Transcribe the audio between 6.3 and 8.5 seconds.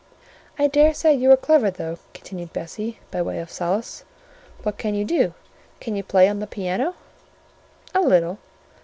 the piano?" "A little."